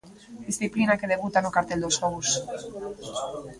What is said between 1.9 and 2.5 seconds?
xogos.